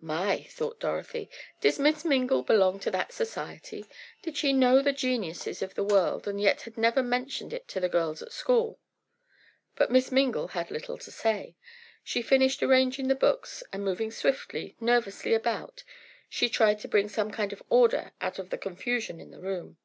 [0.00, 1.28] "My!" thought Dorothy,
[1.60, 3.84] "did Miss Mingle belong to that society?
[4.22, 7.80] Did she know the geniuses of the world, and yet had never mentioned it to
[7.80, 8.80] the girls at school?"
[9.76, 11.58] But Miss Mingle had little to say.
[12.02, 15.84] She finished arranging the books, and moving swiftly, nervously about,
[16.30, 19.76] she tried to bring some kind of order out of the confusion in the room.